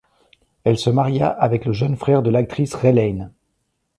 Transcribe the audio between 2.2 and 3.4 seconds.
de l'actrice Raylene.